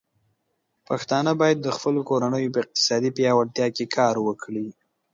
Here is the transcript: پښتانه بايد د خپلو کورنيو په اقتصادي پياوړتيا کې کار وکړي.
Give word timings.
پښتانه 0.87 1.31
بايد 1.41 1.57
د 1.63 1.67
خپلو 1.77 1.99
کورنيو 2.09 2.53
په 2.55 2.59
اقتصادي 2.63 3.09
پياوړتيا 3.17 3.67
کې 3.75 3.85
کار 3.97 4.15
وکړي. 4.27 4.67